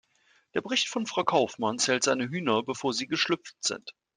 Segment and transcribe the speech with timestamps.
[0.55, 3.93] Der Bericht von Frau Kaufmann zählt seine Hühner, bevor sie geschlüpft sind.